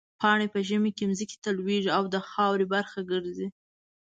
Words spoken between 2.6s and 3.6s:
برخه ګرځي.